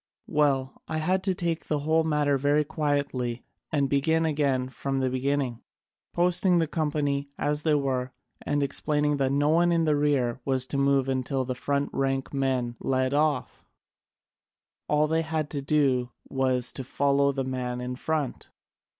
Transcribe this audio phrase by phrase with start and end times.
[0.25, 5.11] "Well, I had to take the whole matter very quietly and begin again from the
[5.11, 5.61] beginning,
[6.11, 8.11] posting the company as they were,
[8.41, 12.33] and explaining that no one in the rear was to move until the front rank
[12.33, 13.63] man led off:
[14.87, 18.49] all they had to do was to follow the man in front.